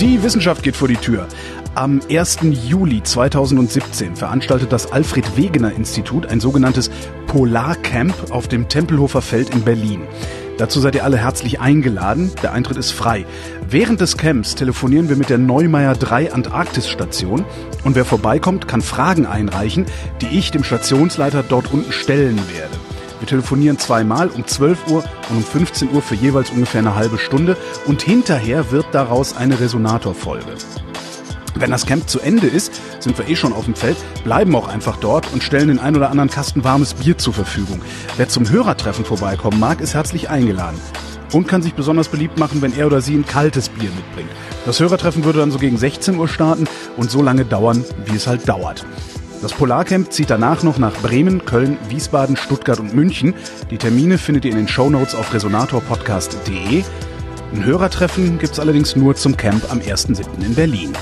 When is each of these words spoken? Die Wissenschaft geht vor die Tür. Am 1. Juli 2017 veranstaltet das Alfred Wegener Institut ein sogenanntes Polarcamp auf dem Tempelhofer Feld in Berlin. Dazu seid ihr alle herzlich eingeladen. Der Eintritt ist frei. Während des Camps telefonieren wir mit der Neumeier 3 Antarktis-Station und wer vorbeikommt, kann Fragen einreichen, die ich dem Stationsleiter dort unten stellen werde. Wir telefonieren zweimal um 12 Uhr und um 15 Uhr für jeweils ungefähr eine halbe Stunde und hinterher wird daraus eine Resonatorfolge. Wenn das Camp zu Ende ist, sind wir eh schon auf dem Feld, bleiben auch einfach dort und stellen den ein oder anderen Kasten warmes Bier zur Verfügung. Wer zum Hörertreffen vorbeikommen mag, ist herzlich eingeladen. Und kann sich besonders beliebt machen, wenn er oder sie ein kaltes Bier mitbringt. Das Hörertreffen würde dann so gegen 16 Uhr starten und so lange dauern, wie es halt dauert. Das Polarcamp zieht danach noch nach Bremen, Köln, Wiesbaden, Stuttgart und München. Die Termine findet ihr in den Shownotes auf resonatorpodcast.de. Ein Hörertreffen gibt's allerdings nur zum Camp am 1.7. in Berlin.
Die 0.00 0.22
Wissenschaft 0.22 0.62
geht 0.62 0.76
vor 0.76 0.88
die 0.88 0.96
Tür. 0.96 1.26
Am 1.74 2.00
1. 2.10 2.38
Juli 2.66 3.02
2017 3.02 4.16
veranstaltet 4.16 4.72
das 4.72 4.90
Alfred 4.90 5.36
Wegener 5.36 5.72
Institut 5.72 6.26
ein 6.26 6.40
sogenanntes 6.40 6.90
Polarcamp 7.26 8.14
auf 8.30 8.48
dem 8.48 8.68
Tempelhofer 8.68 9.22
Feld 9.22 9.50
in 9.50 9.62
Berlin. 9.62 10.02
Dazu 10.58 10.80
seid 10.80 10.94
ihr 10.94 11.04
alle 11.04 11.16
herzlich 11.16 11.60
eingeladen. 11.60 12.32
Der 12.42 12.52
Eintritt 12.52 12.76
ist 12.76 12.90
frei. 12.90 13.24
Während 13.68 14.00
des 14.00 14.16
Camps 14.16 14.54
telefonieren 14.56 15.08
wir 15.08 15.16
mit 15.16 15.30
der 15.30 15.38
Neumeier 15.38 15.94
3 15.94 16.32
Antarktis-Station 16.32 17.44
und 17.84 17.94
wer 17.94 18.04
vorbeikommt, 18.04 18.68
kann 18.68 18.82
Fragen 18.82 19.24
einreichen, 19.24 19.86
die 20.20 20.38
ich 20.38 20.50
dem 20.50 20.64
Stationsleiter 20.64 21.42
dort 21.42 21.72
unten 21.72 21.92
stellen 21.92 22.38
werde. 22.52 22.89
Wir 23.20 23.26
telefonieren 23.26 23.78
zweimal 23.78 24.28
um 24.28 24.46
12 24.46 24.90
Uhr 24.90 25.04
und 25.28 25.36
um 25.36 25.44
15 25.44 25.94
Uhr 25.94 26.02
für 26.02 26.14
jeweils 26.14 26.50
ungefähr 26.50 26.80
eine 26.80 26.96
halbe 26.96 27.18
Stunde 27.18 27.56
und 27.86 28.02
hinterher 28.02 28.72
wird 28.72 28.86
daraus 28.92 29.36
eine 29.36 29.60
Resonatorfolge. 29.60 30.56
Wenn 31.54 31.70
das 31.70 31.84
Camp 31.84 32.08
zu 32.08 32.20
Ende 32.20 32.46
ist, 32.46 32.80
sind 33.00 33.18
wir 33.18 33.28
eh 33.28 33.36
schon 33.36 33.52
auf 33.52 33.66
dem 33.66 33.74
Feld, 33.74 33.98
bleiben 34.24 34.56
auch 34.56 34.68
einfach 34.68 34.96
dort 34.96 35.30
und 35.34 35.42
stellen 35.42 35.68
den 35.68 35.78
ein 35.78 35.94
oder 35.94 36.10
anderen 36.10 36.30
Kasten 36.30 36.64
warmes 36.64 36.94
Bier 36.94 37.18
zur 37.18 37.34
Verfügung. 37.34 37.82
Wer 38.16 38.30
zum 38.30 38.48
Hörertreffen 38.48 39.04
vorbeikommen 39.04 39.60
mag, 39.60 39.82
ist 39.82 39.92
herzlich 39.92 40.30
eingeladen. 40.30 40.80
Und 41.32 41.46
kann 41.46 41.62
sich 41.62 41.74
besonders 41.74 42.08
beliebt 42.08 42.38
machen, 42.38 42.62
wenn 42.62 42.76
er 42.76 42.86
oder 42.86 43.02
sie 43.02 43.14
ein 43.14 43.26
kaltes 43.26 43.68
Bier 43.68 43.90
mitbringt. 43.90 44.30
Das 44.64 44.80
Hörertreffen 44.80 45.24
würde 45.24 45.40
dann 45.40 45.50
so 45.50 45.58
gegen 45.58 45.76
16 45.76 46.16
Uhr 46.18 46.26
starten 46.26 46.66
und 46.96 47.10
so 47.10 47.22
lange 47.22 47.44
dauern, 47.44 47.84
wie 48.06 48.16
es 48.16 48.26
halt 48.26 48.48
dauert. 48.48 48.86
Das 49.42 49.54
Polarcamp 49.54 50.12
zieht 50.12 50.28
danach 50.28 50.62
noch 50.62 50.78
nach 50.78 50.94
Bremen, 51.00 51.44
Köln, 51.46 51.78
Wiesbaden, 51.88 52.36
Stuttgart 52.36 52.78
und 52.78 52.94
München. 52.94 53.34
Die 53.70 53.78
Termine 53.78 54.18
findet 54.18 54.44
ihr 54.44 54.50
in 54.50 54.58
den 54.58 54.68
Shownotes 54.68 55.14
auf 55.14 55.32
resonatorpodcast.de. 55.32 56.84
Ein 57.52 57.64
Hörertreffen 57.64 58.38
gibt's 58.38 58.60
allerdings 58.60 58.96
nur 58.96 59.16
zum 59.16 59.36
Camp 59.36 59.64
am 59.70 59.78
1.7. 59.78 60.44
in 60.44 60.54
Berlin. 60.54 60.92